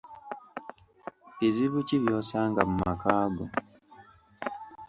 Bizibu 1.37 1.77
ki 1.87 1.95
by'osanga 2.03 2.61
mu 2.69 2.75
makaago? 2.87 3.45